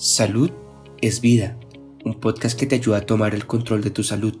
Salud 0.00 0.50
es 1.02 1.20
vida, 1.20 1.58
un 2.06 2.18
podcast 2.18 2.58
que 2.58 2.64
te 2.64 2.76
ayuda 2.76 2.96
a 2.96 3.00
tomar 3.02 3.34
el 3.34 3.46
control 3.46 3.82
de 3.82 3.90
tu 3.90 4.02
salud. 4.02 4.34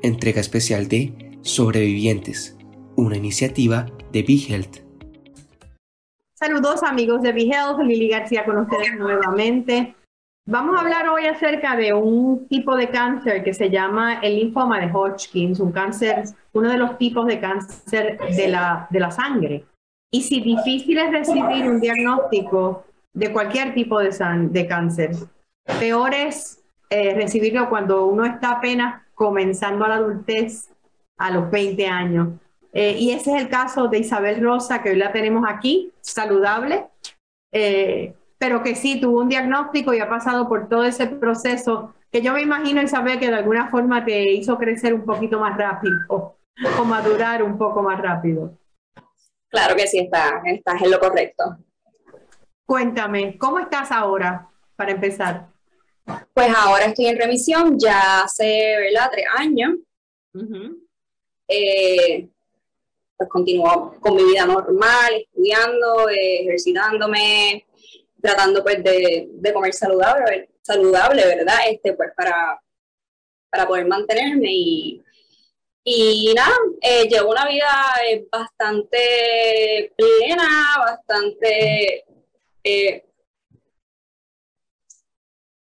Entrega 0.00 0.40
especial 0.40 0.88
de 0.88 1.12
Sobrevivientes, 1.42 2.56
una 2.96 3.18
iniciativa 3.18 3.84
de 4.12 4.22
BeHealth. 4.22 4.78
Saludos 6.32 6.82
amigos 6.82 7.20
de 7.20 7.32
BeHealth, 7.32 7.80
Lili 7.80 8.08
García 8.08 8.46
con 8.46 8.56
ustedes 8.56 8.96
nuevamente. 8.98 9.94
Vamos 10.46 10.78
a 10.78 10.80
hablar 10.80 11.06
hoy 11.10 11.26
acerca 11.26 11.76
de 11.76 11.92
un 11.92 12.48
tipo 12.48 12.74
de 12.74 12.88
cáncer 12.88 13.44
que 13.44 13.52
se 13.52 13.68
llama 13.68 14.20
el 14.20 14.36
linfoma 14.36 14.80
de 14.80 14.90
Hodgkin, 14.90 15.54
un 15.60 15.70
cáncer, 15.70 16.22
uno 16.54 16.70
de 16.70 16.78
los 16.78 16.96
tipos 16.96 17.26
de 17.26 17.38
cáncer 17.38 18.18
de 18.34 18.48
la, 18.48 18.86
de 18.88 19.00
la 19.00 19.10
sangre. 19.10 19.66
Y 20.10 20.22
si 20.22 20.40
difícil 20.40 20.96
es 20.96 21.10
recibir 21.10 21.68
un 21.68 21.78
diagnóstico 21.78 22.86
de 23.18 23.32
cualquier 23.32 23.74
tipo 23.74 23.98
de, 23.98 24.66
cáncer. 24.68 25.10
Peor 25.80 26.14
es 26.14 26.62
eh, 26.88 27.14
recibirlo 27.14 27.68
cuando 27.68 28.06
uno 28.06 28.24
está 28.24 28.52
apenas 28.52 29.02
comenzando 29.14 29.84
a 29.84 29.88
la 29.88 29.94
adultez 29.96 30.70
a 31.16 31.30
los 31.32 31.50
20 31.50 31.86
años. 31.86 32.28
Eh, 32.72 32.96
y 32.96 33.10
ese 33.10 33.34
es 33.34 33.42
el 33.42 33.48
caso 33.48 33.88
de 33.88 33.98
Isabel 33.98 34.40
Rosa, 34.40 34.82
que 34.82 34.90
hoy 34.90 34.96
la 34.96 35.10
tenemos 35.10 35.44
aquí, 35.48 35.92
saludable, 36.00 36.86
eh, 37.52 38.14
pero 38.38 38.62
que 38.62 38.76
sí 38.76 39.00
tuvo 39.00 39.20
un 39.20 39.28
diagnóstico 39.28 39.92
y 39.92 39.98
ha 39.98 40.08
pasado 40.08 40.48
por 40.48 40.68
todo 40.68 40.84
ese 40.84 41.08
proceso 41.08 41.94
que 42.12 42.22
yo 42.22 42.32
me 42.32 42.42
imagino, 42.42 42.80
Isabel, 42.80 43.18
que 43.18 43.28
de 43.28 43.34
alguna 43.34 43.68
forma 43.68 44.04
te 44.04 44.32
hizo 44.32 44.56
crecer 44.58 44.94
un 44.94 45.04
poquito 45.04 45.40
más 45.40 45.58
rápido 45.58 45.98
o 46.08 46.84
madurar 46.84 47.42
un 47.42 47.58
poco 47.58 47.82
más 47.82 48.00
rápido. 48.00 48.56
Claro 49.48 49.74
que 49.74 49.88
sí, 49.88 49.98
está, 49.98 50.40
estás 50.44 50.80
en 50.82 50.90
lo 50.90 51.00
correcto. 51.00 51.58
Cuéntame, 52.68 53.38
¿cómo 53.38 53.60
estás 53.60 53.90
ahora 53.90 54.46
para 54.76 54.90
empezar? 54.90 55.46
Pues 56.34 56.54
ahora 56.54 56.84
estoy 56.84 57.06
en 57.06 57.18
remisión, 57.18 57.78
ya 57.78 58.24
hace, 58.24 58.76
¿verdad? 58.78 59.08
Tres 59.10 59.24
años. 59.38 59.76
Eh, 61.48 62.28
pues 63.16 63.28
continúo 63.30 63.94
con 64.00 64.16
mi 64.16 64.22
vida 64.22 64.44
normal, 64.44 65.14
estudiando, 65.14 66.10
ejercitándome, 66.10 67.64
tratando 68.20 68.62
pues 68.62 68.84
de, 68.84 69.50
comer 69.54 69.72
saludable, 69.72 70.50
saludable, 70.60 71.24
¿verdad? 71.24 71.60
Este, 71.70 71.94
pues 71.94 72.10
para, 72.14 72.60
para 73.48 73.66
poder 73.66 73.86
mantenerme 73.86 74.52
y, 74.52 75.02
y 75.84 76.34
nada, 76.34 76.54
eh, 76.82 77.08
llevo 77.08 77.30
una 77.30 77.48
vida 77.48 77.70
eh, 78.06 78.28
bastante 78.30 79.90
plena, 79.96 80.76
bastante 80.80 82.04
eh, 82.64 83.04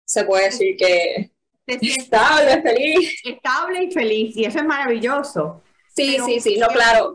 se 0.04 0.24
puede 0.24 0.44
decir 0.44 0.76
que 0.76 1.30
estable, 1.66 2.62
feliz. 2.62 3.22
Estable 3.24 3.84
y 3.84 3.90
feliz, 3.90 4.36
y 4.36 4.44
eso 4.44 4.58
es 4.58 4.64
maravilloso. 4.64 5.62
Sí, 5.94 6.18
sí, 6.24 6.40
sí, 6.40 6.58
no, 6.58 6.68
claro. 6.68 7.14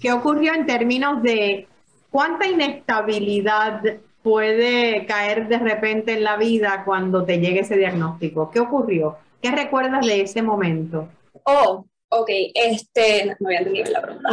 ¿Qué 0.00 0.12
ocurrió 0.12 0.54
en 0.54 0.66
términos 0.66 1.22
de 1.22 1.66
cuánta 2.10 2.46
inestabilidad 2.46 3.82
puede 4.22 5.06
caer 5.06 5.48
de 5.48 5.58
repente 5.58 6.12
en 6.12 6.24
la 6.24 6.36
vida 6.36 6.82
cuando 6.84 7.24
te 7.24 7.38
llegue 7.38 7.60
ese 7.60 7.76
diagnóstico? 7.76 8.50
¿Qué 8.50 8.60
ocurrió? 8.60 9.18
¿Qué 9.40 9.50
recuerdas 9.50 10.06
de 10.06 10.22
ese 10.22 10.42
momento? 10.42 11.08
Oh, 11.44 11.86
ok, 12.08 12.30
este, 12.54 13.26
no 13.40 13.46
había 13.46 13.58
entendido 13.58 13.90
la 13.90 14.02
pregunta. 14.02 14.30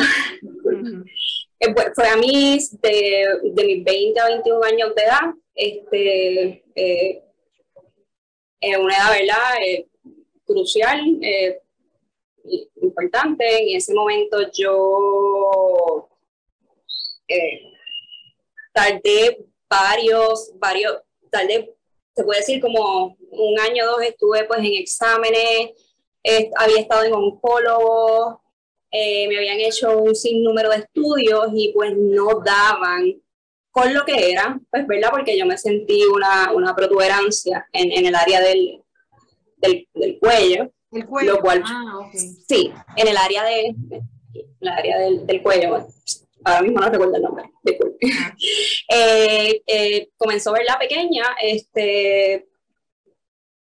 Eh, 1.59 1.75
fue 1.93 2.07
a 2.07 2.15
mí 2.15 2.57
de, 2.81 3.25
de, 3.43 3.63
mis 3.65 3.83
20 3.83 4.19
a 4.19 4.27
21 4.27 4.63
años 4.63 4.95
de 4.95 5.03
edad, 5.03 5.33
este, 5.53 6.63
eh, 6.73 7.23
en 8.61 8.81
una 8.81 8.95
edad, 8.95 9.11
¿verdad? 9.11 9.61
Eh, 9.65 9.87
crucial, 10.45 11.02
importante. 12.81 13.71
En 13.71 13.75
ese 13.75 13.93
momento 13.93 14.37
yo 14.53 16.09
tardé 18.73 19.45
varios, 19.69 20.52
varios, 20.55 21.02
tardé, 21.30 21.75
se 22.15 22.23
puede 22.23 22.39
decir 22.39 22.61
como 22.61 23.17
un 23.31 23.59
año 23.59 23.83
o 23.83 23.87
dos 23.87 24.02
estuve 24.02 24.45
pues 24.45 24.59
en 24.61 24.73
exámenes, 24.75 25.71
había 26.55 26.80
estado 26.80 27.03
en 27.03 27.14
oncólogo, 27.14 28.42
eh, 28.92 29.27
me 29.27 29.38
habían 29.38 29.60
hecho 29.60 29.98
un 29.98 30.16
sinnúmero 30.16 30.70
de 30.70 30.77
estudios 30.77 31.48
y 31.54 31.72
pues 31.73 31.95
no 31.95 32.42
daban 32.44 33.22
con 33.72 33.94
lo 33.94 34.04
que 34.04 34.32
era, 34.32 34.60
pues, 34.72 34.88
¿verdad? 34.88 35.11
Porque 35.11 35.38
yo 35.38 35.45
me 35.45 35.58
sentí 35.58 36.04
una, 36.05 36.52
una 36.54 36.76
protuberancia 36.76 37.67
en, 37.72 37.92
en 37.92 38.05
el 38.05 38.16
área 38.16 38.42
del, 38.42 38.82
del, 39.58 40.20
cuello. 40.20 40.72
El 40.92 41.05
cuello. 41.05 41.33
Lo 41.33 41.42
cual, 41.42 41.64
ah, 41.66 42.10
Sí, 42.48 42.72
en 42.95 43.08
el 43.08 43.17
área, 43.17 43.44
de, 43.44 43.76
el 44.60 44.67
área 44.67 44.98
del, 44.99 45.26
del 45.28 45.42
cuello. 45.44 45.88
Ahora 46.44 46.61
mismo 46.61 46.80
no 46.80 46.89
recuerdo 46.89 47.16
el 47.16 47.22
nombre, 47.22 47.45
ah. 47.45 48.36
eh, 48.89 49.61
eh, 49.67 50.10
comenzó 50.17 50.49
a 50.49 50.54
verla 50.54 50.80
pequeña, 50.80 51.26
este, 51.42 52.48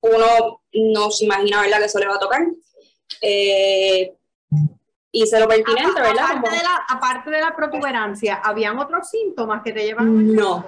uno 0.00 0.60
no 0.72 1.10
se 1.10 1.24
imagina 1.24 1.62
verla 1.62 1.78
que 1.78 1.84
eso 1.84 1.98
le 1.98 2.08
va 2.08 2.16
a 2.16 2.20
tocar. 2.20 2.42
Eh, 3.22 4.12
hice 5.14 5.40
lo 5.40 5.48
pertinente, 5.48 6.00
¿verdad? 6.00 6.24
Aparte, 6.24 6.50
de 6.50 6.62
la, 6.62 6.84
aparte 6.88 7.30
de 7.30 7.40
la 7.40 7.56
protuberancia, 7.56 8.34
¿habían 8.36 8.78
otros 8.78 9.08
síntomas 9.08 9.62
que 9.62 9.72
te 9.72 9.84
llevan? 9.84 10.34
No, 10.34 10.64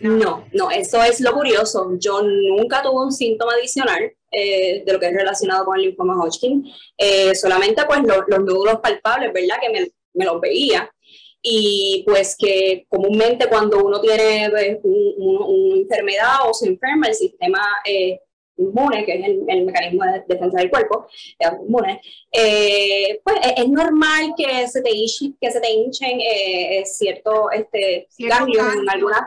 no, 0.00 0.44
no, 0.52 0.70
eso 0.70 1.02
es 1.02 1.20
lo 1.20 1.32
curioso. 1.32 1.92
Yo 1.98 2.22
nunca 2.22 2.82
tuve 2.82 3.04
un 3.04 3.12
síntoma 3.12 3.52
adicional 3.52 4.12
eh, 4.32 4.82
de 4.84 4.92
lo 4.92 4.98
que 4.98 5.06
es 5.06 5.14
relacionado 5.14 5.64
con 5.64 5.76
el 5.76 5.86
linfoma 5.86 6.16
Hodgkin, 6.16 6.64
eh, 6.98 7.34
solamente 7.34 7.82
pues 7.86 8.00
los 8.02 8.40
nódulos 8.40 8.80
palpables, 8.80 9.32
¿verdad? 9.32 9.56
Que 9.62 9.70
me, 9.70 9.88
me, 10.12 10.24
los 10.24 10.40
veía. 10.40 10.90
Y 11.40 12.02
pues 12.06 12.36
que 12.36 12.86
comúnmente 12.88 13.46
cuando 13.46 13.84
uno 13.84 14.00
tiene 14.00 14.48
pues, 14.50 14.78
una 14.82 15.76
enfermedad 15.76 16.48
o 16.48 16.52
se 16.52 16.66
enferma, 16.66 17.06
el 17.06 17.14
sistema 17.14 17.60
eh, 17.84 18.18
inmune, 18.56 19.04
que 19.04 19.14
es 19.14 19.24
el, 19.24 19.64
mecanismo 19.64 20.04
de 20.04 20.24
defensa 20.26 20.58
del 20.58 20.70
cuerpo, 20.70 21.06
inmune, 21.62 22.00
eh, 22.30 23.20
pues 23.24 23.36
es, 23.56 23.68
normal 23.68 24.34
que 24.36 24.66
se 24.68 24.82
te, 24.82 24.90
que 24.90 25.50
se 25.50 25.60
te 25.60 25.70
hinchen 25.70 26.20
eh, 26.20 26.82
cierto, 26.86 27.50
este, 27.50 28.08
cambios 28.28 28.66
en 28.74 28.88
algunas, 28.88 29.22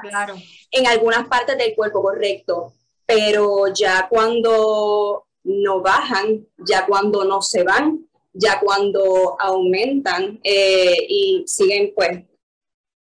en 0.72 0.88
algunas 0.88 1.28
partes 1.28 1.58
del 1.58 1.76
cuerpo, 1.76 2.02
correcto. 2.02 2.74
Pero 3.06 3.68
ya 3.74 4.08
cuando 4.10 5.28
no 5.44 5.82
bajan, 5.82 6.46
ya 6.58 6.86
cuando 6.86 7.24
no 7.24 7.42
se 7.42 7.64
van, 7.64 8.06
ya 8.34 8.60
cuando 8.60 9.36
aumentan 9.40 10.40
eh, 10.44 10.98
y 11.08 11.44
siguen 11.48 11.94
pues 11.96 12.24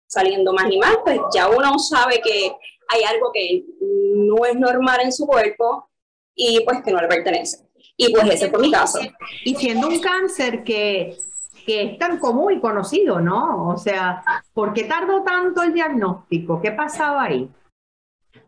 saliendo 0.07 0.53
más 0.53 0.71
y 0.71 0.77
más, 0.77 0.97
pues 1.03 1.19
ya 1.33 1.49
uno 1.49 1.77
sabe 1.79 2.21
que 2.21 2.51
hay 2.87 3.03
algo 3.03 3.31
que 3.33 3.65
no 3.81 4.45
es 4.45 4.55
normal 4.55 4.99
en 5.01 5.11
su 5.11 5.25
cuerpo 5.25 5.89
y 6.35 6.59
pues 6.61 6.83
que 6.83 6.91
no 6.91 7.01
le 7.01 7.07
pertenece. 7.07 7.65
Y 7.97 8.11
pues 8.11 8.29
ese 8.29 8.49
fue 8.49 8.59
mi 8.59 8.71
caso. 8.71 8.99
Y 9.45 9.55
siendo 9.55 9.87
un 9.87 9.99
cáncer 9.99 10.63
que, 10.63 11.17
que 11.65 11.83
es 11.83 11.97
tan 11.97 12.19
común 12.19 12.53
y 12.53 12.59
conocido, 12.59 13.21
¿no? 13.21 13.69
O 13.69 13.77
sea, 13.77 14.23
¿por 14.53 14.73
qué 14.73 14.83
tardó 14.83 15.23
tanto 15.23 15.63
el 15.63 15.73
diagnóstico? 15.73 16.61
¿Qué 16.61 16.71
pasaba 16.71 17.23
ahí? 17.23 17.49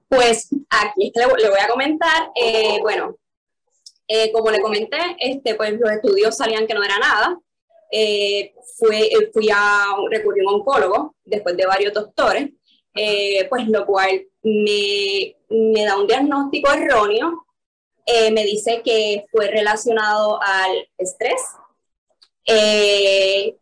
Pues 0.09 0.49
aquí 0.69 1.11
le, 1.15 1.25
voy 1.25 1.59
a 1.61 1.67
comentar, 1.67 2.31
eh, 2.35 2.79
bueno, 2.81 3.15
eh, 4.07 4.31
como 4.31 4.51
le 4.51 4.61
comenté, 4.61 4.97
este, 5.19 5.55
pues 5.55 5.79
los 5.79 5.91
estudios 5.91 6.35
salían 6.35 6.67
que 6.67 6.73
no 6.73 6.83
era 6.83 6.99
nada. 6.99 7.39
Eh, 7.91 8.53
fui, 8.77 9.09
fui 9.33 9.49
a 9.53 9.95
recurrir 10.11 10.43
a 10.45 10.49
un 10.49 10.55
oncólogo 10.55 11.15
después 11.23 11.55
de 11.55 11.65
varios 11.65 11.93
doctores, 11.93 12.49
pues 13.49 13.67
lo 13.67 13.85
cual 13.85 14.25
me, 14.43 15.35
me 15.49 15.85
da 15.85 15.97
un 15.97 16.07
diagnóstico 16.07 16.71
erróneo 16.71 17.46
eh, 18.09 18.31
me 18.31 18.45
dice 18.45 18.81
que 18.85 19.25
fue 19.29 19.49
relacionado 19.49 20.39
al 20.41 20.87
estrés. 20.97 21.41
Eh, 22.45 23.53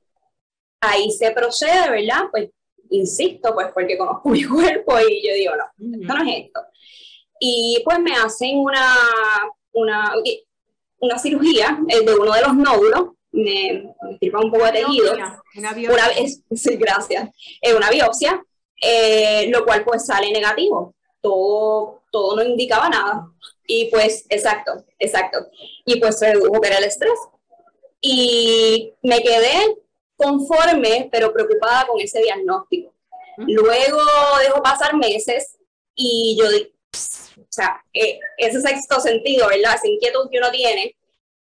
ahí 0.81 1.09
se 1.09 1.31
procede, 1.31 1.89
¿verdad? 1.89 2.25
Pues 2.30 2.51
insisto, 2.92 3.56
pues 3.56 3.69
porque 3.74 3.97
conozco 3.97 4.30
mi 4.30 4.44
cuerpo 4.44 5.00
y 5.00 5.27
yo 5.27 5.33
digo, 5.33 5.53
no, 5.56 6.00
esto 6.00 6.13
no 6.13 6.30
es 6.30 6.45
esto. 6.45 6.62
Y 7.39 7.81
pues 7.83 8.00
me 8.00 8.13
hacen 8.13 8.59
una, 8.59 8.95
una, 9.74 10.13
una 11.00 11.18
cirugía 11.18 11.80
eh, 11.89 12.01
de 12.01 12.13
uno 12.13 12.31
de 12.31 12.41
los 12.41 12.56
nódulos, 12.56 13.09
me, 13.31 13.95
me 14.21 14.30
un 14.39 14.51
poco 14.51 14.65
de 14.65 14.71
tejido. 14.74 15.15
Una 15.57 15.74
biopsia. 15.74 16.13
sí, 16.56 16.75
gracias. 16.77 17.31
una 17.75 17.89
biopsia, 17.89 18.44
lo 19.48 19.65
cual 19.65 19.83
pues 19.83 20.06
sale 20.06 20.31
negativo. 20.31 20.94
Todo, 21.19 22.03
todo 22.12 22.36
no 22.36 22.44
indicaba 22.44 22.89
nada. 22.89 23.31
Y 23.67 23.89
pues, 23.89 24.25
exacto, 24.29 24.85
exacto. 25.00 25.47
Y 25.85 26.00
pues 26.00 26.19
redujo 26.21 26.62
que 26.62 26.67
era 26.67 26.77
el 26.77 26.85
estrés. 26.85 27.19
Y 28.01 28.94
me 29.01 29.21
quedé 29.21 29.77
conforme, 30.15 31.09
pero 31.12 31.33
preocupada 31.33 31.88
con 31.88 32.00
ese 32.00 32.21
diagnóstico. 32.21 32.94
Luego 33.38 34.01
dejó 34.41 34.62
pasar 34.62 34.95
meses 34.95 35.57
y 35.95 36.38
yo 36.39 36.45
sea, 37.56 37.83
eh, 37.94 38.19
ese 38.38 38.62
sexto 38.62 39.00
sentido, 39.00 39.47
¿verdad? 39.47 39.75
Esa 39.75 39.88
inquietud 39.88 40.29
que 40.29 40.38
uno 40.38 40.51
tiene 40.51 40.95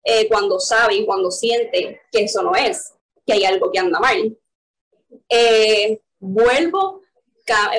eh, 0.04 0.28
cuando 0.28 0.60
sabe 0.60 0.96
y 0.96 1.06
cuando 1.06 1.30
siente 1.30 2.00
que 2.10 2.24
eso 2.24 2.42
no 2.42 2.54
es, 2.54 2.94
que 3.26 3.34
hay 3.34 3.44
algo 3.44 3.70
que 3.70 3.78
anda 3.78 3.98
mal. 4.00 4.36
Eh, 5.28 6.00
vuelvo, 6.18 7.02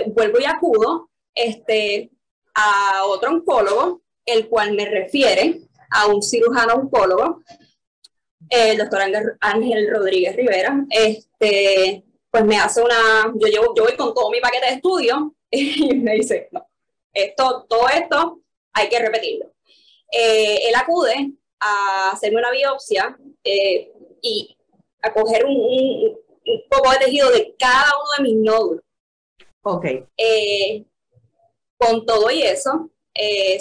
vuelvo 0.08 0.40
y 0.40 0.46
acudo 0.46 1.10
este, 1.34 2.12
a 2.54 3.04
otro 3.06 3.32
oncólogo, 3.32 4.02
el 4.26 4.48
cual 4.48 4.74
me 4.74 4.86
refiere 4.86 5.62
a 5.92 6.08
un 6.08 6.22
cirujano 6.22 6.76
oncólogo, 6.76 7.44
el 8.50 8.78
doctor 8.78 9.02
Ángel 9.40 9.90
Rodríguez 9.92 10.36
Rivera, 10.36 10.86
este, 10.90 12.04
pues 12.30 12.46
me 12.46 12.58
hace 12.58 12.82
una, 12.82 13.34
yo, 13.36 13.48
llevo, 13.48 13.74
yo 13.76 13.84
voy 13.84 13.96
con 13.96 14.14
todo 14.14 14.30
mi 14.30 14.40
paquete 14.40 14.66
de 14.68 14.74
estudio 14.74 15.36
y 15.52 15.96
me 15.96 16.16
dice, 16.16 16.50
no, 16.52 16.68
esto, 17.14 17.66
todo 17.70 17.88
esto 17.88 18.42
hay 18.74 18.90
que 18.90 19.00
repetirlo. 19.00 19.54
Eh, 20.12 20.68
él 20.68 20.76
acude 20.76 21.32
a 21.60 22.12
hacerme 22.12 22.40
una 22.40 22.52
biopsia 22.52 23.18
eh, 23.44 23.92
y 24.22 24.56
a 25.02 25.14
coger 25.14 25.46
un, 25.46 25.56
un, 25.56 26.62
poco 26.70 26.92
de 26.92 26.98
tejido 26.98 27.32
de 27.32 27.56
cada 27.58 27.92
uno 27.96 28.10
de 28.18 28.24
mis 28.24 28.44
nódulos. 28.44 28.84
Ok. 29.64 29.86
Eh, 30.18 30.86
con 31.78 32.06
todo 32.06 32.30
y 32.32 32.42
eso, 32.42 32.90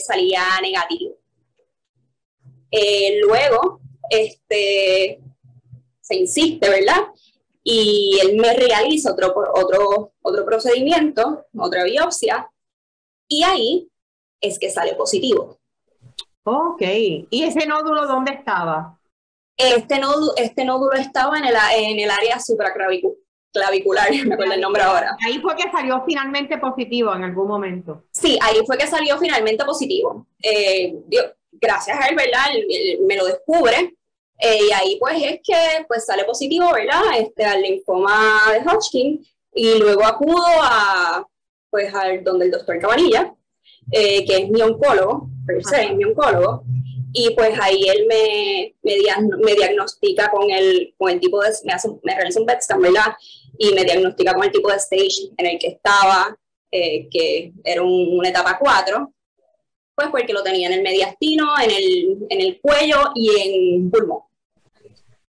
salía 0.05 0.43
negativo. 0.63 1.17
luego, 3.27 3.81
este, 4.11 5.21
se 6.01 6.17
insiste, 6.17 6.69
¿verdad? 6.69 7.09
Y 7.63 8.19
él 8.21 8.37
me 8.37 8.53
realiza 8.55 9.13
otro, 9.13 9.35
otro, 9.55 10.13
otro 10.23 10.45
procedimiento, 10.45 11.47
otra 11.57 11.85
biopsia, 11.85 12.51
y 13.27 13.43
ahí 13.43 13.89
es 14.41 14.59
que 14.59 14.71
sale 14.71 14.95
positivo. 14.95 15.59
Ok, 16.45 16.83
¿y 17.31 17.43
ese 17.43 17.67
nódulo 17.67 18.07
dónde 18.07 18.33
estaba? 18.33 19.01
Este 19.57 19.99
nódulo, 19.99 20.35
este 20.37 20.65
nódulo 20.65 20.93
estaba 20.93 21.39
en 21.39 21.47
el, 21.47 21.55
en 21.77 22.01
el 22.01 22.11
área 22.11 22.39
supraclavicular, 22.39 23.17
me 24.27 24.35
acuerdo 24.35 24.53
el 24.53 24.61
nombre 24.61 24.83
ahora. 24.83 25.17
Ahí 25.25 25.39
fue 25.39 25.55
que 25.57 25.71
salió 25.71 26.03
finalmente 26.07 26.59
positivo 26.59 27.15
en 27.15 27.25
algún 27.25 27.49
momento. 27.49 28.05
Sí, 28.11 28.39
ahí 28.43 28.59
fue 28.67 28.77
que 28.77 28.87
salió 28.87 29.19
finalmente 29.19 29.65
positivo. 29.65 30.27
Eh, 30.43 30.95
gracias 31.53 31.99
a 31.99 32.07
él, 32.09 32.17
¿verdad? 32.17 32.47
me 33.07 33.17
lo 33.17 33.27
descubre. 33.27 33.97
Eh, 34.39 34.59
y 34.69 34.73
ahí 34.73 34.97
pues 34.99 35.23
es 35.23 35.41
que 35.45 35.85
pues 35.87 36.05
sale 36.05 36.25
positivo, 36.25 36.73
¿verdad? 36.73 37.03
Este, 37.19 37.45
al 37.45 37.63
linfoma 37.63 38.41
de 38.53 38.69
Hodgkin. 38.69 39.25
Y 39.55 39.79
luego 39.79 40.05
acudo 40.05 40.45
a, 40.61 41.27
pues 41.71 41.95
al 41.95 42.25
donde 42.25 42.47
el 42.47 42.51
doctor 42.51 42.79
Cabanilla, 42.81 43.35
eh, 43.93 44.25
que 44.27 44.39
es 44.39 44.51
mi 44.51 44.61
oncólogo, 44.63 45.29
per 45.47 45.65
se, 45.65 45.93
mi 45.95 46.05
oncólogo, 46.05 46.65
y 47.17 47.31
pues 47.31 47.57
ahí 47.61 47.81
él 47.89 48.07
me, 48.09 48.75
me, 48.83 49.55
diagnostica 49.55 50.29
con 50.31 50.51
el, 50.51 50.93
con 50.99 51.13
el 51.13 51.21
tipo 51.21 51.41
de, 51.41 51.51
me, 51.65 51.73
hace, 51.73 51.89
me 52.03 52.15
realiza 52.15 52.41
un 52.41 52.47
PET 52.47 52.59
¿verdad? 52.81 53.15
Y 53.59 53.73
me 53.73 53.85
diagnostica 53.85 54.35
con 54.35 54.45
el 54.45 54.53
tipo 54.53 54.71
de 54.71 54.77
stage 54.77 55.33
en 55.37 55.47
el 55.47 55.59
que 55.59 55.69
estaba, 55.69 56.37
eh, 56.71 57.09
que 57.11 57.53
era 57.63 57.83
una 57.83 58.29
etapa 58.29 58.59
4, 58.59 59.13
pues 59.95 60.09
porque 60.09 60.33
lo 60.33 60.43
tenía 60.43 60.69
en 60.69 60.75
el 60.75 60.83
mediastino, 60.83 61.55
en 61.61 61.71
el, 61.71 62.27
en 62.29 62.41
el 62.41 62.61
cuello 62.61 63.13
y 63.15 63.31
en 63.41 63.91
pulmón. 63.91 64.23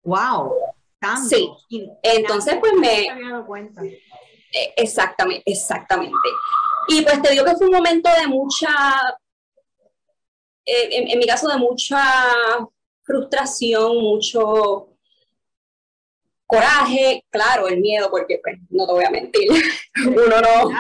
¡Wow! 0.03 0.53
Sí, 1.29 1.51
entonces 2.03 2.57
pues 2.59 2.73
me... 2.75 3.07
Eh, 4.53 4.73
exactamente, 4.77 5.43
exactamente. 5.45 6.17
Y 6.89 7.03
pues 7.03 7.21
te 7.21 7.31
digo 7.31 7.45
que 7.45 7.57
fue 7.57 7.67
un 7.67 7.75
momento 7.75 8.09
de 8.19 8.27
mucha, 8.27 8.71
eh, 10.65 10.89
en, 10.91 11.19
mi 11.19 11.27
caso, 11.27 11.49
de 11.49 11.59
mucha 11.59 12.01
frustración, 13.03 13.99
mucho 13.99 14.96
coraje, 16.47 17.25
claro, 17.31 17.69
el 17.69 17.81
miedo, 17.81 18.11
porque 18.11 18.41
pues 18.43 18.59
no 18.71 18.87
te 18.87 18.93
voy 18.93 19.05
a 19.05 19.11
mentir, 19.11 19.49
uno 20.07 20.41
no, 20.41 20.71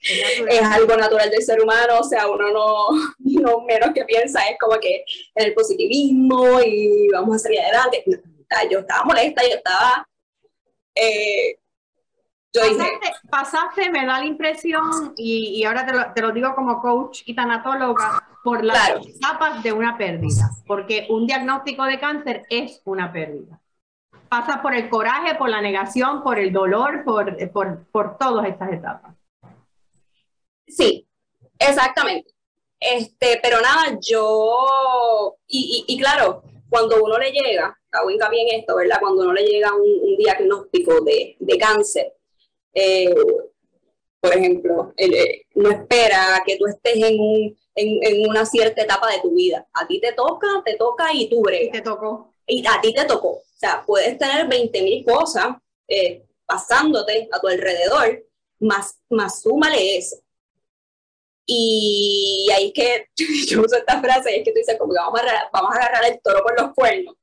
es, 0.00 0.62
algo 0.62 0.96
natural 0.96 1.30
del 1.30 1.42
ser 1.42 1.60
humano, 1.60 1.98
o 2.00 2.04
sea, 2.04 2.28
uno 2.28 2.50
no, 2.50 2.86
no 3.18 3.60
menos 3.62 3.90
que 3.94 4.04
piensa 4.04 4.40
es 4.48 4.56
como 4.58 4.78
que 4.78 5.04
en 5.34 5.46
el 5.46 5.54
positivismo 5.54 6.60
y 6.60 7.08
vamos 7.12 7.36
a 7.36 7.38
salir 7.38 7.60
adelante. 7.60 8.04
yo 8.70 8.80
estaba 8.80 9.04
molesta, 9.04 9.42
yo 9.42 9.56
estaba 9.56 10.06
eh, 10.94 11.56
pasaste, 13.30 13.90
me 13.90 14.04
da 14.04 14.18
la 14.18 14.26
impresión, 14.26 15.14
y, 15.16 15.62
ahora 15.64 15.86
te 15.86 15.92
lo, 15.92 16.12
te 16.12 16.20
lo, 16.20 16.32
digo 16.32 16.54
como 16.54 16.80
coach 16.80 17.22
y 17.26 17.34
tanatóloga, 17.34 18.26
por 18.42 18.64
las 18.64 19.06
etapas 19.06 19.62
de 19.62 19.72
una 19.72 19.96
pérdida, 19.96 20.50
porque 20.66 21.06
un 21.10 21.26
diagnóstico 21.26 21.84
de 21.84 22.00
cáncer 22.00 22.46
es 22.48 22.80
una 22.84 23.12
pérdida. 23.12 23.60
Pasa 24.30 24.62
por 24.62 24.74
el 24.74 24.88
coraje, 24.88 25.34
por 25.34 25.48
la 25.48 25.60
negación, 25.60 26.22
por 26.22 26.38
el 26.38 26.52
dolor, 26.52 27.02
por, 27.04 27.36
por, 27.50 27.86
por 27.90 28.16
todas 28.16 28.46
estas 28.46 28.72
etapas. 28.72 29.16
Sí, 30.68 31.08
exactamente. 31.58 32.32
Este, 32.78 33.40
pero 33.42 33.60
nada, 33.60 33.98
yo, 34.00 35.36
y, 35.48 35.84
y, 35.88 35.98
claro, 35.98 36.44
cuando 36.68 37.02
uno 37.02 37.18
le 37.18 37.32
llega, 37.32 37.76
hago 37.90 38.10
hincapié 38.10 38.42
en 38.42 38.60
esto, 38.60 38.76
¿verdad? 38.76 39.00
Cuando 39.00 39.22
uno 39.24 39.32
le 39.32 39.42
llega 39.42 39.74
un, 39.74 40.10
un 40.10 40.16
diagnóstico 40.16 41.00
de, 41.00 41.36
de 41.40 41.58
cáncer, 41.58 42.14
eh, 42.72 43.12
por 44.20 44.32
ejemplo, 44.32 44.92
eh, 44.96 45.42
no 45.54 45.70
espera 45.70 46.40
que 46.46 46.56
tú 46.56 46.66
estés 46.66 46.96
en, 47.02 47.56
en, 47.74 48.28
una 48.28 48.44
cierta 48.44 48.82
etapa 48.82 49.10
de 49.10 49.20
tu 49.22 49.34
vida. 49.34 49.66
A 49.72 49.86
ti 49.86 50.00
te 50.00 50.12
toca, 50.12 50.62
te 50.64 50.76
toca 50.76 51.12
y 51.12 51.28
tú 51.28 51.42
bregas. 51.42 51.72
Te 51.72 51.80
tocó. 51.80 52.34
Y 52.46 52.64
a 52.66 52.80
ti 52.80 52.94
te 52.94 53.06
tocó. 53.06 53.42
O 53.60 53.66
sea, 53.66 53.84
puedes 53.84 54.16
tener 54.16 54.48
20 54.48 54.82
mil 54.82 55.04
cosas 55.04 55.48
eh, 55.86 56.24
pasándote 56.46 57.28
a 57.30 57.38
tu 57.38 57.48
alrededor, 57.48 58.24
más, 58.58 58.98
más 59.10 59.42
súmale 59.42 59.98
eso. 59.98 60.16
Y 61.44 62.48
ahí 62.54 62.68
es 62.68 62.72
que 62.72 63.08
yo 63.48 63.60
uso 63.60 63.76
esta 63.76 64.00
frase, 64.00 64.38
es 64.38 64.44
que 64.44 64.52
tú 64.52 64.58
dices 64.58 64.78
como 64.78 64.94
que 64.94 65.00
vamos 65.00 65.20
a, 65.20 65.50
vamos 65.52 65.74
a 65.74 65.78
agarrar 65.78 66.04
el 66.06 66.20
toro 66.22 66.42
por 66.42 66.58
los 66.58 66.72
cuernos. 66.74 67.16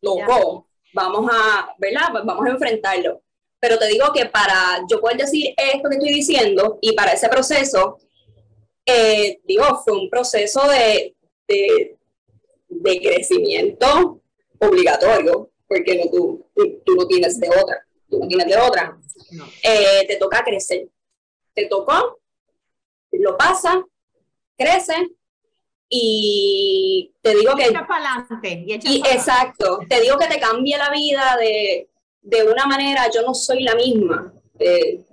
Loco, 0.00 0.68
vamos 0.94 1.30
a, 1.30 1.74
¿verdad? 1.76 2.12
Vamos 2.24 2.46
a 2.46 2.50
enfrentarlo. 2.50 3.22
Pero 3.60 3.78
te 3.78 3.88
digo 3.88 4.12
que 4.12 4.26
para 4.26 4.80
yo 4.88 5.00
poder 5.00 5.18
decir 5.18 5.54
esto 5.56 5.88
que 5.88 5.96
estoy 5.96 6.14
diciendo 6.14 6.78
y 6.80 6.92
para 6.92 7.12
ese 7.12 7.28
proceso, 7.28 7.98
eh, 8.86 9.40
digo, 9.44 9.82
fue 9.84 9.94
un 9.94 10.08
proceso 10.08 10.66
de, 10.68 11.16
de, 11.48 13.00
crecimiento 13.00 14.20
obligatorio, 14.58 15.50
porque 15.74 15.98
no, 15.98 16.10
tú, 16.10 16.46
tú, 16.84 16.94
no 16.94 17.06
tienes 17.06 17.38
de 17.38 17.48
otra, 17.48 17.86
tú 18.08 18.18
no 18.18 18.28
tienes 18.28 18.46
de 18.46 18.56
otra. 18.56 18.98
Eh, 19.62 20.06
te 20.06 20.16
toca 20.16 20.44
crecer. 20.44 20.88
Te 21.54 21.66
tocó, 21.66 22.20
lo 23.12 23.36
pasa, 23.36 23.84
crece 24.56 24.94
y 25.88 27.12
te 27.22 27.34
digo 27.36 27.54
que... 27.54 27.70
Para 27.70 28.14
adelante, 28.14 28.64
y, 28.66 29.02
exacto, 29.06 29.80
te 29.88 30.00
digo 30.00 30.18
que 30.18 30.26
te 30.26 30.40
cambia 30.40 30.78
la 30.78 30.90
vida 30.90 31.36
de 31.38 31.88
de 32.24 32.42
una 32.42 32.66
manera 32.66 33.08
yo 33.14 33.22
no 33.22 33.34
soy 33.34 33.62
la 33.62 33.74
misma 33.74 34.32
de, 34.54 35.04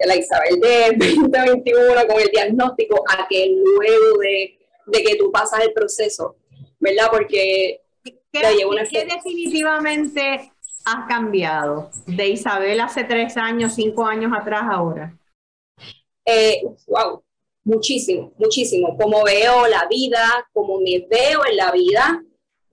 la 0.00 0.16
Isabel 0.16 0.60
de 0.60 0.96
2021 0.98 2.06
con 2.06 2.20
el 2.20 2.28
diagnóstico 2.28 3.02
a 3.08 3.26
que 3.28 3.48
luego 3.48 4.18
de, 4.18 4.58
que 5.02 5.16
tú 5.16 5.30
pasas 5.32 5.60
el 5.60 5.72
proceso, 5.72 6.36
¿verdad? 6.78 7.06
Porque 7.10 7.80
¿Qué, 8.40 8.66
una 8.66 8.84
¿qué 8.84 9.04
definitivamente 9.04 10.50
has 10.84 11.06
cambiado 11.06 11.90
de 12.06 12.28
Isabel 12.28 12.80
hace 12.80 13.04
tres 13.04 13.36
años, 13.36 13.74
cinco 13.74 14.04
años 14.04 14.32
atrás 14.36 14.64
ahora? 14.68 15.16
Eh, 16.26 16.62
wow, 16.88 17.22
muchísimo, 17.62 18.32
muchísimo. 18.36 18.96
Como 18.98 19.22
veo 19.22 19.68
la 19.68 19.86
vida, 19.86 20.48
como 20.52 20.80
me 20.80 21.06
veo 21.08 21.46
en 21.48 21.56
la 21.56 21.70
vida, 21.70 22.24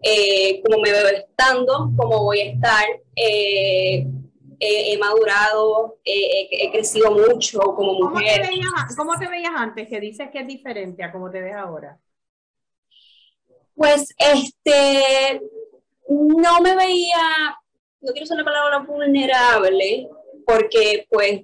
eh, 0.02 0.62
como 0.64 0.82
me 0.82 0.92
veo 0.92 1.08
estando, 1.10 1.92
como 1.96 2.24
voy 2.24 2.40
a 2.40 2.52
estar. 2.54 2.86
Eh, 3.16 4.08
he 4.64 4.96
madurado, 5.00 6.00
he 6.04 6.70
crecido 6.72 7.12
mucho 7.12 7.60
como 7.76 7.94
mujer. 7.94 8.42
¿Cómo 8.96 9.18
te, 9.18 9.28
veías, 9.28 9.54
antes? 9.56 9.88
Que 9.88 10.00
dices 10.00 10.30
que 10.32 10.42
es 10.42 10.48
diferente 10.48 11.04
a 11.04 11.12
cómo 11.12 11.32
te 11.32 11.42
ves 11.42 11.56
ahora. 11.56 12.00
Pues, 13.76 14.14
este, 14.18 15.42
no 16.10 16.62
me 16.62 16.76
veía, 16.76 17.58
no 18.02 18.12
quiero 18.12 18.26
usar 18.26 18.38
la 18.38 18.44
palabra 18.44 18.80
vulnerable, 18.80 20.10
porque 20.46 21.08
pues 21.10 21.42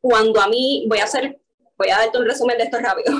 cuando 0.00 0.40
a 0.40 0.48
mí, 0.48 0.86
voy 0.88 0.98
a 0.98 1.04
hacer, 1.04 1.38
voy 1.76 1.90
a 1.90 1.98
darte 1.98 2.18
un 2.18 2.26
resumen 2.26 2.56
de 2.58 2.64
esto 2.64 2.78
rápido. 2.78 3.12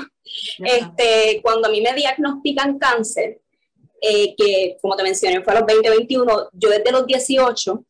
Este, 0.59 1.41
cuando 1.41 1.67
a 1.67 1.71
mí 1.71 1.81
me 1.81 1.93
diagnostican 1.93 2.79
cáncer, 2.79 3.41
eh, 3.99 4.33
que 4.35 4.77
como 4.81 4.95
te 4.95 5.03
mencioné 5.03 5.43
fue 5.43 5.53
a 5.53 5.59
los 5.59 5.65
20, 5.65 5.89
21, 5.89 6.49
yo 6.53 6.69
desde 6.69 6.91
los 6.91 7.05
18, 7.05 7.85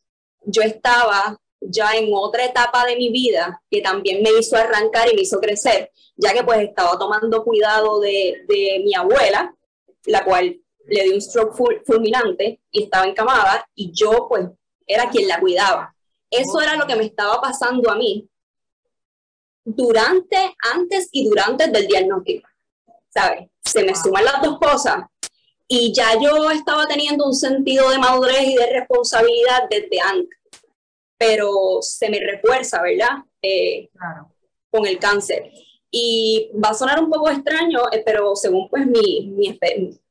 yo 0.46 0.62
estaba 0.64 1.40
ya 1.60 1.92
en 1.94 2.10
otra 2.12 2.46
etapa 2.46 2.86
de 2.86 2.96
mi 2.96 3.12
vida 3.12 3.62
que 3.70 3.82
también 3.82 4.24
me 4.24 4.32
hizo 4.40 4.58
arrancar 4.58 5.08
y 5.12 5.16
me 5.16 5.22
hizo 5.22 5.40
crecer, 5.40 5.92
ya 6.16 6.34
que 6.34 6.44
pues 6.44 6.62
estaba 6.62 6.98
tomando 6.98 7.44
cuidado 7.44 8.00
de, 8.00 8.44
de 8.48 8.82
mi 8.84 8.96
abuela, 8.96 9.56
la 10.06 10.24
cual 10.24 10.60
le 10.88 11.04
dio 11.04 11.14
un 11.14 11.22
stroke 11.22 11.84
fulminante 11.86 12.62
y 12.72 12.84
estaba 12.84 13.06
encamada 13.06 13.68
y 13.76 13.92
yo 13.94 14.28
pues 14.28 14.48
era 14.86 15.10
quien 15.10 15.28
la 15.28 15.40
cuidaba. 15.40 15.96
Eso 16.30 16.62
era 16.62 16.76
lo 16.76 16.88
que 16.88 16.96
me 16.96 17.06
estaba 17.06 17.40
pasando 17.42 17.92
a 17.92 17.96
mí 17.96 18.28
durante, 19.64 20.56
antes 20.74 21.10
y 21.12 21.28
durante 21.28 21.68
del 21.68 21.88
diagnóstico. 21.88 22.48
¿Sabes? 23.10 23.50
Se 23.64 23.84
me 23.84 23.96
suman 23.96 24.26
las 24.26 24.42
dos 24.42 24.58
cosas 24.58 25.04
y 25.68 25.94
ya 25.94 26.20
yo 26.20 26.50
estaba 26.50 26.88
teniendo 26.88 27.26
un 27.26 27.34
sentido 27.34 27.90
de 27.90 28.00
madurez 28.00 28.44
y 28.44 28.56
de 28.56 28.72
responsabilidad 28.72 29.64
desde 29.70 30.00
antes 30.00 30.42
pero 31.22 31.78
se 31.82 32.10
me 32.10 32.20
refuerza, 32.20 32.82
¿verdad? 32.82 33.24
Eh, 33.44 33.92
claro. 33.94 34.34
Con 34.72 34.88
el 34.88 34.98
cáncer. 34.98 35.52
Y 35.92 36.52
va 36.64 36.70
a 36.70 36.74
sonar 36.74 37.04
un 37.04 37.10
poco 37.10 37.30
extraño, 37.30 37.82
eh, 37.92 38.02
pero 38.06 38.36
según 38.36 38.70
pues 38.70 38.86
mi, 38.88 39.30
mi, 39.36 39.60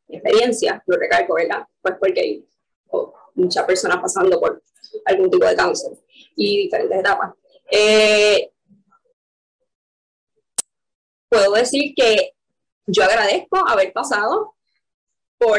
experiencia, 0.08 0.82
lo 0.86 0.96
recalco, 0.98 1.34
¿verdad? 1.34 1.66
Pues 1.80 1.94
porque 1.98 2.20
hay 2.20 2.48
oh, 2.90 3.14
muchas 3.34 3.64
personas 3.64 3.98
pasando 3.98 4.38
por 4.38 4.62
algún 5.06 5.30
tipo 5.30 5.46
de 5.46 5.56
cáncer 5.56 5.92
y 6.36 6.64
diferentes 6.64 6.98
etapas. 6.98 7.32
Eh, 7.70 8.50
puedo 11.28 11.52
decir 11.52 11.94
que 11.94 12.34
yo 12.86 13.04
agradezco 13.04 13.56
haber 13.66 13.92
pasado 13.92 14.54
por 15.38 15.58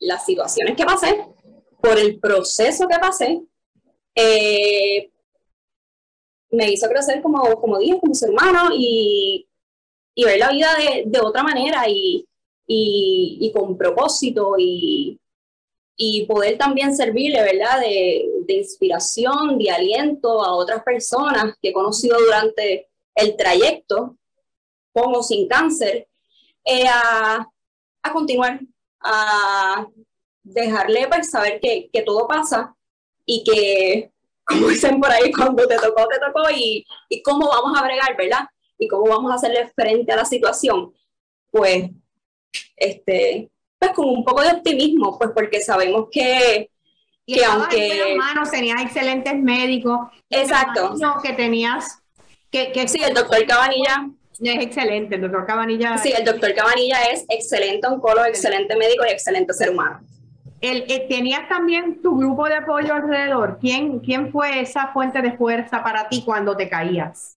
las 0.00 0.26
situaciones 0.26 0.76
que 0.76 0.84
pasé, 0.84 1.24
por 1.80 1.98
el 1.98 2.18
proceso 2.18 2.86
que 2.88 2.98
pasé, 2.98 3.40
eh, 4.14 5.10
me 6.50 6.70
hizo 6.70 6.88
crecer 6.88 7.22
como, 7.22 7.60
como 7.60 7.78
dije, 7.78 7.98
como 8.00 8.14
ser 8.14 8.30
humano 8.30 8.70
y, 8.74 9.45
y 10.18 10.24
ver 10.24 10.38
la 10.38 10.50
vida 10.50 10.74
de, 10.78 11.04
de 11.06 11.20
otra 11.20 11.42
manera 11.42 11.84
y, 11.88 12.26
y, 12.66 13.38
y, 13.38 13.52
con 13.52 13.76
propósito 13.76 14.54
y, 14.58 15.20
y 15.94 16.24
poder 16.24 16.56
también 16.56 16.96
servirle, 16.96 17.42
¿verdad? 17.42 17.80
De, 17.80 18.26
de, 18.46 18.54
inspiración, 18.54 19.58
de 19.58 19.70
aliento 19.70 20.42
a 20.42 20.54
otras 20.54 20.82
personas 20.82 21.54
que 21.60 21.68
he 21.68 21.72
conocido 21.72 22.18
durante 22.18 22.88
el 23.14 23.36
trayecto, 23.36 24.16
como 24.94 25.22
sin 25.22 25.46
cáncer, 25.48 26.08
eh, 26.64 26.88
a, 26.88 27.46
a, 28.02 28.12
continuar, 28.12 28.58
a 29.00 29.86
dejarle 30.42 31.08
pues, 31.08 31.30
saber 31.30 31.60
que, 31.60 31.90
que 31.92 32.00
todo 32.00 32.26
pasa 32.26 32.74
y 33.26 33.44
que, 33.44 34.12
como 34.46 34.68
dicen 34.68 34.98
por 34.98 35.10
ahí, 35.10 35.30
cuando 35.36 35.66
te 35.68 35.76
tocó, 35.76 36.08
te 36.08 36.18
tocó 36.18 36.50
y, 36.50 36.86
y 37.10 37.22
cómo 37.22 37.48
vamos 37.48 37.78
a 37.78 37.84
bregar, 37.84 38.16
¿verdad? 38.16 38.46
Y 38.78 38.88
cómo 38.88 39.06
vamos 39.08 39.32
a 39.32 39.36
hacerle 39.36 39.70
frente 39.74 40.12
a 40.12 40.16
la 40.16 40.24
situación, 40.24 40.92
pues, 41.50 41.90
este, 42.76 43.50
pues 43.78 43.92
con 43.92 44.08
un 44.08 44.24
poco 44.24 44.42
de 44.42 44.52
optimismo, 44.52 45.18
pues 45.18 45.30
porque 45.34 45.60
sabemos 45.60 46.08
que, 46.10 46.70
y 47.24 47.34
que 47.34 47.44
aunque... 47.44 48.14
Manos, 48.16 48.50
tenías 48.50 48.82
excelentes 48.82 49.34
médicos. 49.34 50.08
Exacto. 50.30 50.94
Que 51.22 51.32
tenías... 51.32 52.02
Que, 52.50 52.70
que 52.72 52.86
sí, 52.86 53.02
el 53.02 53.14
doctor 53.14 53.44
Cabanilla. 53.46 54.08
Es 54.38 54.62
excelente, 54.62 55.14
el 55.14 55.22
doctor 55.22 55.46
Cabanilla. 55.46 55.98
Sí, 55.98 56.12
el 56.16 56.24
doctor 56.24 56.54
Cabanilla 56.54 57.02
es 57.10 57.24
excelente 57.28 57.86
oncólogo, 57.86 58.26
excelente 58.26 58.76
médico 58.76 59.04
y 59.06 59.12
excelente 59.12 59.52
ser 59.54 59.70
humano. 59.70 60.00
El, 60.60 60.84
eh, 60.88 61.06
¿Tenías 61.08 61.48
también 61.48 62.00
tu 62.02 62.16
grupo 62.16 62.46
de 62.46 62.56
apoyo 62.56 62.94
alrededor? 62.94 63.58
¿Quién, 63.60 64.00
¿Quién 64.00 64.30
fue 64.30 64.60
esa 64.60 64.88
fuente 64.88 65.20
de 65.20 65.32
fuerza 65.32 65.82
para 65.82 66.08
ti 66.08 66.22
cuando 66.24 66.56
te 66.56 66.68
caías? 66.68 67.35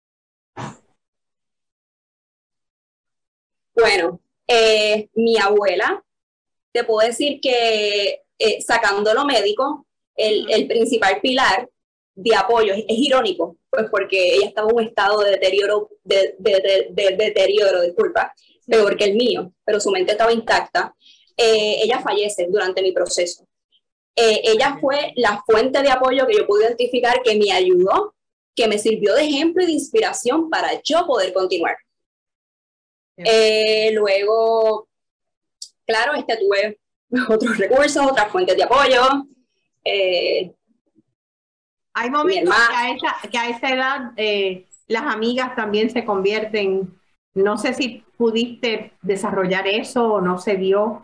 Bueno, 3.80 4.20
eh, 4.48 5.10
mi 5.16 5.38
abuela, 5.38 6.04
te 6.72 6.84
puedo 6.84 7.08
decir 7.08 7.40
que 7.42 8.22
eh, 8.38 8.62
sacando 8.62 9.14
lo 9.14 9.26
médico, 9.26 9.86
el, 10.16 10.50
el, 10.52 10.68
principal 10.68 11.20
pilar 11.22 11.70
de 12.16 12.36
apoyo 12.36 12.74
es, 12.74 12.84
irónico, 12.88 13.58
pues 13.70 13.88
porque 13.90 14.36
ella 14.36 14.48
estaba 14.48 14.70
en 14.70 14.76
un 14.76 14.84
estado 14.84 15.22
de 15.22 15.32
deterioro, 15.32 15.90
de, 16.04 16.36
de, 16.38 16.88
de 16.90 17.16
deterioro, 17.18 17.82
disculpa, 17.82 18.34
peor 18.68 18.98
que 18.98 19.06
el 19.06 19.16
mío, 19.16 19.52
pero 19.64 19.80
su 19.80 19.90
mente 19.92 20.12
estaba 20.12 20.32
intacta 20.32 20.96
eh, 21.42 21.84
ella 21.84 22.02
fallece 22.02 22.48
durante 22.50 22.82
mi 22.82 22.92
proceso. 22.92 23.48
Eh, 24.14 24.42
ella 24.44 24.78
fue 24.82 25.14
la 25.16 25.42
fuente 25.46 25.82
de 25.82 25.90
apoyo 25.90 26.28
que 26.28 26.36
yo 26.36 26.46
pude 26.46 26.66
identificar 26.66 27.22
que 27.24 27.38
me 27.38 27.54
ayudó, 27.54 28.14
que 28.54 28.68
me 28.68 28.78
sirvió 28.78 29.16
de 29.16 29.24
ejemplo 29.24 29.64
y 29.64 29.68
de 29.68 29.72
inspiración 29.72 30.50
para 30.50 30.82
yo 30.84 31.08
poder 31.08 31.32
continuar. 31.32 31.78
Eh, 33.26 33.92
luego, 33.94 34.88
claro, 35.86 36.14
este, 36.16 36.38
tuve 36.38 36.80
otros 37.30 37.58
recursos, 37.58 38.06
otras 38.06 38.32
fuentes 38.32 38.56
de 38.56 38.64
apoyo. 38.64 39.02
Hay 41.94 42.10
momentos 42.10 42.56
que 42.56 42.76
a, 42.76 42.92
esa, 42.92 43.30
que 43.30 43.38
a 43.38 43.50
esa 43.50 43.70
edad 43.70 44.12
las 44.88 45.04
amigas 45.04 45.56
también 45.56 45.90
se 45.90 46.06
convierten, 46.06 46.98
no 47.34 47.58
sé 47.58 47.74
si 47.74 48.04
pudiste 48.18 48.94
desarrollar 49.02 49.68
eso 49.68 50.14
o 50.14 50.22
no 50.22 50.38
se 50.38 50.56
dio, 50.56 51.04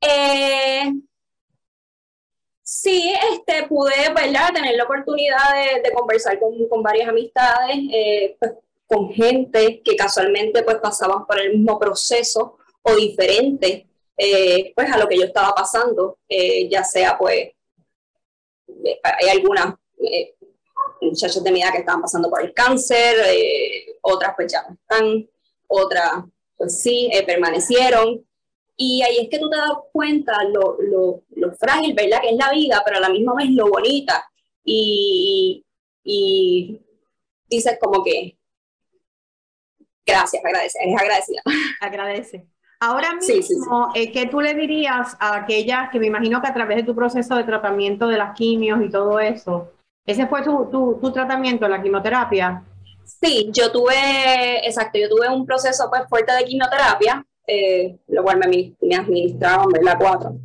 eh, 0.00 0.92
sí, 2.62 3.12
este, 3.32 3.66
pude 3.66 4.12
¿verdad? 4.14 4.52
tener 4.54 4.76
la 4.76 4.84
oportunidad 4.84 5.82
de, 5.82 5.92
conversar 5.92 6.38
con, 6.38 6.68
con, 6.68 6.82
varias 6.82 7.08
amistades, 7.08 7.76
eh, 7.92 8.36
pues, 8.38 8.52
con 8.88 9.10
gente 9.12 9.82
que 9.84 9.94
casualmente 9.94 10.62
pues, 10.62 10.78
pasaban 10.78 11.26
por 11.26 11.38
el 11.38 11.58
mismo 11.58 11.78
proceso 11.78 12.56
o 12.82 12.96
diferente 12.96 13.86
eh, 14.16 14.72
pues, 14.74 14.90
a 14.90 14.98
lo 14.98 15.06
que 15.06 15.18
yo 15.18 15.24
estaba 15.24 15.54
pasando, 15.54 16.18
eh, 16.28 16.68
ya 16.68 16.82
sea 16.82 17.16
pues, 17.16 17.50
hay 19.02 19.28
algunas 19.28 19.74
muchachas 21.00 21.44
de 21.44 21.52
mi 21.52 21.62
edad 21.62 21.72
que 21.72 21.78
estaban 21.78 22.00
pasando 22.00 22.30
por 22.30 22.42
el 22.42 22.52
cáncer, 22.54 23.16
otras 24.02 24.32
pues 24.36 24.52
ya 24.52 24.62
no 24.68 24.74
están, 24.74 25.28
otras 25.68 26.24
pues 26.56 26.80
sí, 26.80 27.10
permanecieron. 27.26 28.24
Y 28.80 29.02
ahí 29.02 29.18
es 29.18 29.28
que 29.28 29.40
tú 29.40 29.50
te 29.50 29.56
das 29.56 29.72
cuenta 29.92 30.44
lo, 30.44 30.76
lo, 30.80 31.22
lo, 31.30 31.52
frágil, 31.56 31.94
¿verdad? 31.94 32.20
Que 32.22 32.30
es 32.30 32.36
la 32.36 32.52
vida, 32.52 32.80
pero 32.84 32.98
a 32.98 33.00
la 33.00 33.08
misma 33.08 33.34
vez 33.34 33.50
lo 33.50 33.68
bonita. 33.68 34.24
Y, 34.64 35.64
y 36.04 36.80
dices 37.48 37.76
como 37.80 38.04
que, 38.04 38.37
gracias, 40.08 40.44
agradece, 40.44 40.78
eres 40.82 41.00
agradecida. 41.00 41.42
Agradece. 41.80 42.46
Ahora 42.80 43.14
mismo, 43.14 43.90
eh, 43.94 44.12
¿qué 44.12 44.26
tú 44.26 44.40
le 44.40 44.54
dirías 44.54 45.16
a 45.18 45.36
aquellas 45.36 45.90
que 45.90 45.98
me 45.98 46.06
imagino 46.06 46.40
que 46.40 46.46
a 46.46 46.54
través 46.54 46.76
de 46.76 46.82
tu 46.84 46.94
proceso 46.94 47.34
de 47.34 47.44
tratamiento 47.44 48.06
de 48.06 48.18
las 48.18 48.34
quimios 48.34 48.80
y 48.82 48.88
todo 48.88 49.18
eso, 49.18 49.72
ese 50.06 50.26
fue 50.28 50.42
tu, 50.42 50.68
tu, 50.70 50.98
tu 51.00 51.12
tratamiento, 51.12 51.66
la 51.68 51.82
quimioterapia? 51.82 52.62
Sí, 53.04 53.50
yo 53.52 53.72
tuve, 53.72 54.64
exacto, 54.66 54.98
yo 54.98 55.08
tuve 55.08 55.28
un 55.28 55.44
proceso 55.44 55.88
pues 55.90 56.02
fuerte 56.08 56.32
de 56.32 56.44
quimioterapia, 56.44 57.24
eh, 57.46 57.98
lo 58.08 58.22
cual 58.22 58.38
me, 58.38 58.74
me 58.80 58.96
administraban, 58.96 59.68
¿verdad? 59.70 59.96
Cuatro. 59.98 60.36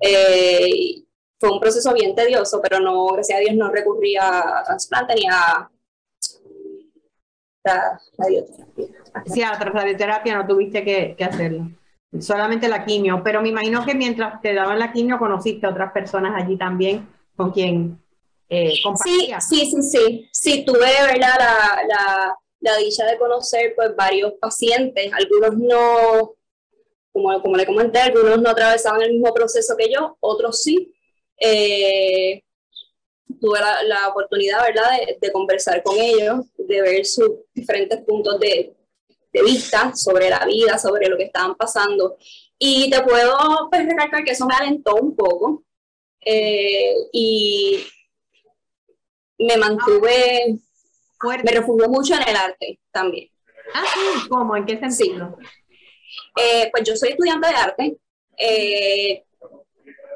Eh, 0.00 1.02
fue 1.38 1.52
un 1.52 1.60
proceso 1.60 1.92
bien 1.92 2.14
tedioso, 2.14 2.60
pero 2.62 2.80
no, 2.80 3.08
gracias 3.08 3.38
a 3.38 3.40
Dios, 3.40 3.54
no 3.56 3.70
recurría 3.70 4.58
a 4.58 4.64
trasplante 4.64 5.14
ni 5.14 5.26
a 5.30 5.68
radioterapia. 8.18 8.86
Sí, 9.26 9.42
a 9.42 9.52
la 9.52 9.58
radioterapia 9.58 10.36
no 10.36 10.46
tuviste 10.46 10.84
que, 10.84 11.14
que, 11.16 11.24
hacerlo. 11.24 11.70
Solamente 12.20 12.68
la 12.68 12.84
quimio. 12.84 13.22
Pero 13.24 13.42
me 13.42 13.48
imagino 13.48 13.84
que 13.84 13.94
mientras 13.94 14.40
te 14.40 14.54
daban 14.54 14.78
la 14.78 14.92
quimio 14.92 15.18
conociste 15.18 15.66
a 15.66 15.70
otras 15.70 15.92
personas 15.92 16.40
allí 16.40 16.56
también 16.56 17.08
con 17.36 17.50
quien 17.50 17.98
eh, 18.48 18.74
Sí, 19.02 19.32
sí, 19.40 19.66
sí, 19.66 19.82
sí. 19.82 20.28
Sí, 20.32 20.64
tuve, 20.64 20.78
¿verdad? 20.78 21.34
La, 21.38 21.82
la, 21.88 22.38
la 22.60 22.76
dicha 22.76 23.04
de 23.06 23.18
conocer 23.18 23.72
pues 23.74 23.96
varios 23.96 24.34
pacientes, 24.40 25.10
algunos 25.12 25.58
no 25.58 26.34
como, 27.14 27.40
como 27.40 27.56
le 27.56 27.64
comenté, 27.64 28.00
algunos 28.00 28.42
no 28.42 28.50
atravesaban 28.50 29.02
el 29.02 29.12
mismo 29.12 29.32
proceso 29.32 29.76
que 29.76 29.90
yo, 29.90 30.16
otros 30.20 30.62
sí. 30.62 30.92
Eh, 31.38 32.42
tuve 33.40 33.60
la, 33.60 33.82
la, 33.82 34.08
oportunidad, 34.08 34.62
¿verdad?, 34.62 34.90
de, 34.98 35.18
de, 35.20 35.32
conversar 35.32 35.82
con 35.82 35.98
ellos, 35.98 36.46
de 36.56 36.82
ver 36.82 37.04
sus 37.04 37.30
diferentes 37.54 38.00
puntos 38.02 38.38
de, 38.40 38.74
de, 39.32 39.42
vista 39.42 39.94
sobre 39.94 40.30
la 40.30 40.44
vida, 40.46 40.78
sobre 40.78 41.08
lo 41.08 41.16
que 41.16 41.24
estaban 41.24 41.54
pasando. 41.54 42.16
Y 42.58 42.90
te 42.90 43.02
puedo 43.02 43.68
pues, 43.70 43.86
recalcar 43.86 44.24
que 44.24 44.32
eso 44.32 44.46
me 44.46 44.54
alentó 44.54 44.94
un 44.96 45.14
poco 45.14 45.64
eh, 46.20 46.94
y 47.12 47.84
me 49.38 49.56
mantuve, 49.56 50.58
me 51.44 51.52
refugió 51.52 51.88
mucho 51.88 52.14
en 52.14 52.28
el 52.28 52.36
arte 52.36 52.80
también. 52.90 53.30
Ah, 53.74 53.84
sí, 53.92 54.28
¿cómo? 54.28 54.56
¿En 54.56 54.66
qué 54.66 54.78
sentido? 54.78 55.36
Eh, 56.36 56.68
pues 56.70 56.84
yo 56.84 56.96
soy 56.96 57.10
estudiante 57.10 57.48
de 57.48 57.54
arte. 57.54 57.96
Eh, 58.36 59.24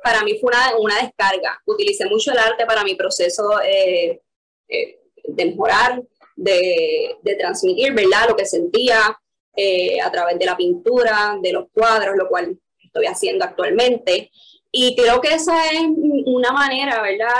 para 0.03 0.23
mí 0.23 0.39
fue 0.39 0.51
una, 0.51 0.77
una 0.79 1.03
descarga. 1.03 1.61
Utilicé 1.67 2.07
mucho 2.07 2.33
el 2.33 2.39
arte 2.39 2.67
para 2.67 2.85
mi 2.85 2.95
proceso 2.95 3.61
eh, 3.63 4.21
eh, 4.69 5.01
de 5.25 5.47
mejorar, 5.47 6.03
de, 6.37 7.17
de, 7.23 7.35
transmitir, 7.37 7.93
¿verdad? 7.93 8.29
Lo 8.29 8.37
que 8.37 8.47
sentía 8.47 9.19
eh, 9.57 10.01
a 10.01 10.11
través 10.11 10.39
de 10.39 10.47
la 10.47 10.57
pintura, 10.57 11.37
de 11.43 11.53
los 11.53 11.67
cuadros, 11.73 12.17
lo 12.17 12.29
cual 12.29 12.59
estoy 12.83 13.07
haciendo 13.07 13.45
actualmente. 13.45 14.31
Y 14.71 14.95
creo 14.97 15.21
que 15.21 15.35
esa 15.35 15.67
es 15.71 15.81
una 16.27 16.53
manera, 16.53 17.01
¿verdad? 17.01 17.33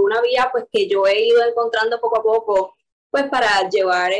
una 0.00 0.20
vía 0.20 0.48
pues 0.50 0.64
que 0.70 0.88
yo 0.88 1.06
he 1.06 1.26
ido 1.26 1.44
encontrando 1.44 2.00
poco 2.00 2.18
a 2.18 2.22
poco, 2.22 2.74
pues 3.08 3.28
para 3.28 3.68
llevar 3.68 4.12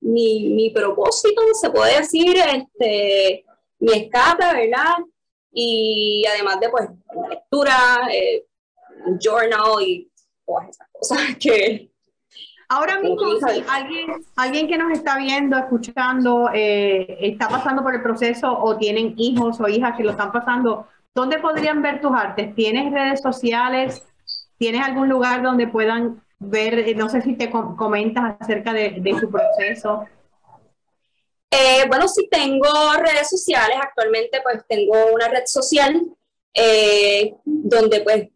mi, 0.00 0.48
mi 0.48 0.70
propósito, 0.70 1.42
se 1.60 1.70
puede 1.70 1.98
decir, 1.98 2.36
este, 2.38 3.44
mi 3.78 3.92
escape, 3.92 4.44
¿verdad? 4.44 4.94
Y 5.52 6.24
además 6.32 6.60
de 6.60 6.68
pues 6.70 6.88
lectura, 7.28 8.08
eh, 8.12 8.44
journal 9.20 9.82
y 9.82 10.10
todas 10.46 10.68
esas 10.68 10.88
cosas 10.92 11.36
que... 11.40 11.90
Ahora 12.68 13.00
mismo, 13.00 13.36
si 13.36 13.62
alguien, 13.68 14.12
alguien 14.34 14.66
que 14.66 14.78
nos 14.78 14.92
está 14.92 15.18
viendo, 15.18 15.58
escuchando, 15.58 16.48
eh, 16.54 17.18
está 17.20 17.46
pasando 17.46 17.82
por 17.82 17.94
el 17.94 18.02
proceso 18.02 18.50
o 18.50 18.78
tienen 18.78 19.12
hijos 19.18 19.60
o 19.60 19.68
hijas 19.68 19.94
que 19.94 20.02
lo 20.02 20.12
están 20.12 20.32
pasando, 20.32 20.86
¿dónde 21.14 21.38
podrían 21.38 21.82
ver 21.82 22.00
tus 22.00 22.12
artes? 22.12 22.54
¿Tienes 22.54 22.90
redes 22.90 23.20
sociales? 23.20 24.02
¿Tienes 24.56 24.82
algún 24.86 25.10
lugar 25.10 25.42
donde 25.42 25.66
puedan 25.66 26.22
ver, 26.38 26.78
eh, 26.78 26.94
no 26.94 27.10
sé 27.10 27.20
si 27.20 27.34
te 27.34 27.50
comentas 27.50 28.36
acerca 28.40 28.72
de, 28.72 28.96
de 29.00 29.18
su 29.18 29.30
proceso? 29.30 30.06
Eh, 31.54 31.84
bueno, 31.86 32.08
sí 32.08 32.26
tengo 32.30 32.66
redes 32.96 33.28
sociales. 33.28 33.76
Actualmente, 33.80 34.40
pues 34.42 34.64
tengo 34.66 35.12
una 35.12 35.28
red 35.28 35.44
social 35.44 36.02
eh, 36.54 37.34
donde, 37.44 38.00
pues, 38.00 38.28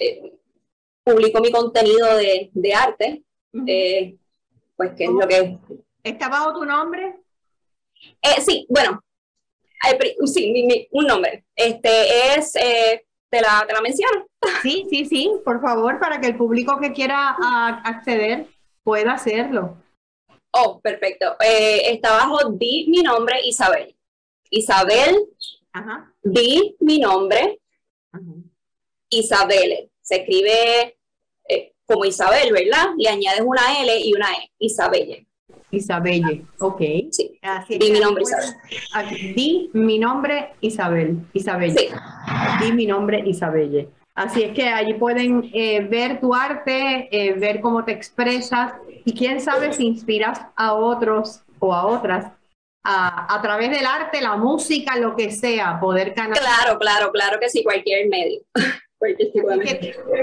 eh, 0.00 0.32
publico 1.04 1.40
mi 1.40 1.52
contenido 1.52 2.16
de, 2.16 2.50
de 2.52 2.74
arte. 2.74 3.22
pues, 3.52 4.90
¿qué 4.96 5.04
es 5.04 5.10
lo 5.10 5.28
que. 5.28 5.56
¿Está 6.02 6.28
bajo 6.28 6.54
tu 6.54 6.64
nombre? 6.64 7.14
sí, 8.44 8.66
bueno, 8.68 9.02
sí, 10.26 10.88
un 10.90 11.06
nombre. 11.06 11.44
Este 11.54 12.34
es. 12.34 12.52
¿te, 12.52 13.40
la, 13.40 13.64
¿Te 13.66 13.72
la 13.72 13.80
menciono? 13.80 14.26
Sí, 14.62 14.86
sí, 14.90 15.06
sí, 15.06 15.30
por 15.44 15.62
favor, 15.62 15.98
para 15.98 16.20
que 16.20 16.26
el 16.26 16.36
público 16.36 16.78
que 16.78 16.92
quiera 16.92 17.34
ah, 17.40 17.80
acceder 17.84 18.46
pueda 18.82 19.12
hacerlo. 19.12 19.78
Oh, 20.56 20.80
perfecto. 20.80 21.36
Eh, 21.40 21.92
está 21.92 22.10
bajo 22.12 22.50
di 22.50 22.86
mi 22.88 23.02
nombre, 23.02 23.40
Isabel. 23.44 23.92
Isabel, 24.50 25.28
di 26.22 26.76
mi 26.80 26.98
nombre, 26.98 27.60
Isabel. 29.08 29.90
Se 30.00 30.16
escribe 30.20 30.96
eh, 31.48 31.72
como 31.84 32.04
Isabel, 32.04 32.52
¿verdad? 32.52 32.94
Le 32.96 33.08
añades 33.08 33.40
una 33.40 33.80
L 33.82 34.00
y 34.00 34.12
una 34.14 34.30
E, 34.32 34.52
Isabelle. 34.58 35.26
Isabelle, 35.70 36.46
ok. 36.60 36.80
Sí. 37.10 37.36
di 37.76 37.90
mi 37.90 37.98
nombre, 37.98 38.22
Isabel. 38.22 39.34
Di 39.34 39.70
mi 39.72 39.98
nombre, 39.98 40.54
Isabel. 40.60 41.26
Isabelle. 41.32 41.76
Sí. 41.76 41.88
Di 42.60 42.72
mi 42.72 42.86
nombre, 42.86 43.24
Isabelle. 43.26 43.88
Así 44.14 44.42
es 44.42 44.52
que 44.54 44.68
allí 44.68 44.94
pueden 44.94 45.50
eh, 45.52 45.80
ver 45.80 46.20
tu 46.20 46.34
arte, 46.34 47.08
ver 47.36 47.60
cómo 47.60 47.84
te 47.84 47.92
expresas 47.92 48.74
y 49.04 49.12
quién 49.12 49.40
sabe 49.40 49.72
si 49.72 49.86
inspiras 49.86 50.40
a 50.54 50.74
otros 50.74 51.42
o 51.58 51.74
a 51.74 51.86
otras 51.86 52.26
a, 52.84 53.34
a, 53.34 53.42
través 53.42 53.70
del 53.70 53.86
arte, 53.86 54.20
la 54.20 54.36
música, 54.36 54.96
lo 54.96 55.16
que 55.16 55.30
sea, 55.30 55.80
poder 55.80 56.14
canalizar. 56.14 56.44
Claro, 56.44 56.78
claro, 56.78 57.10
claro 57.10 57.40
que 57.40 57.48
sí, 57.48 57.64
cualquier 57.64 58.08
medio. 58.08 58.40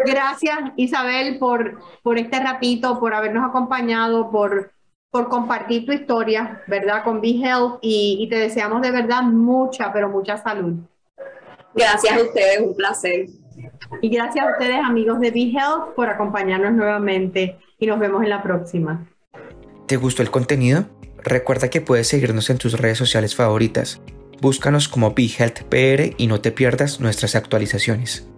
Gracias 0.06 0.58
Isabel 0.76 1.38
por, 1.38 1.80
por 2.02 2.18
este 2.18 2.40
ratito, 2.40 3.00
por 3.00 3.14
habernos 3.14 3.48
acompañado, 3.48 4.32
por, 4.32 4.72
por 5.12 5.30
compartir 5.30 5.86
tu 5.86 5.92
historia, 5.92 6.64
¿verdad? 6.68 7.04
Con 7.04 7.22
Be 7.22 7.30
Health 7.30 7.80
y, 7.82 8.18
y 8.20 8.30
te 8.30 8.38
deseamos 8.38 8.82
de 8.82 8.92
verdad 8.92 9.24
mucha, 9.24 9.92
pero 9.94 10.10
mucha 10.10 10.38
salud. 10.38 10.76
Gracias 11.74 12.18
a 12.18 12.24
ustedes, 12.24 12.60
un 12.60 12.76
placer. 12.76 13.28
Y 14.02 14.10
gracias 14.10 14.46
a 14.46 14.52
ustedes, 14.52 14.84
amigos 14.84 15.20
de 15.20 15.32
Be 15.32 15.52
Health, 15.52 15.96
por 15.96 16.10
acompañarnos 16.10 16.74
nuevamente 16.74 17.58
y 17.80 17.88
nos 17.88 18.00
vemos 18.00 18.24
en 18.24 18.30
la 18.30 18.42
próxima. 18.42 19.08
¿Te 19.88 19.98
gustó 19.98 20.22
el 20.22 20.32
contenido? 20.32 20.86
Recuerda 21.24 21.70
que 21.70 21.82
puedes 21.82 22.08
seguirnos 22.08 22.50
en 22.50 22.58
tus 22.58 22.80
redes 22.80 22.98
sociales 22.98 23.36
favoritas. 23.36 24.02
Búscanos 24.42 24.88
como 24.88 25.14
Be 25.14 25.30
Health 25.38 25.64
PR 25.70 26.16
y 26.18 26.28
no 26.28 26.42
te 26.42 26.52
pierdas 26.52 27.00
nuestras 27.00 27.36
actualizaciones. 27.36 28.31